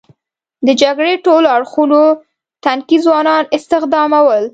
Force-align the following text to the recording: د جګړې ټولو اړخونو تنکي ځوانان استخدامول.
د 0.67 0.69
جګړې 0.81 1.13
ټولو 1.25 1.47
اړخونو 1.55 2.01
تنکي 2.63 2.97
ځوانان 3.05 3.43
استخدامول. 3.57 4.43